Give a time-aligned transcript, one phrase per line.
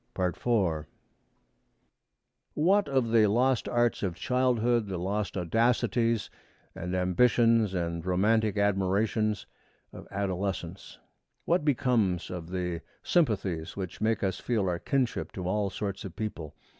[0.19, 0.83] IV
[2.55, 6.31] What of the lost arts of childhood, the lost audacities
[6.73, 9.45] and ambitions and romantic admirations
[9.93, 10.97] of adolescence?
[11.45, 16.15] What becomes of the sympathies which make us feel our kinship to all sorts of
[16.15, 16.55] people?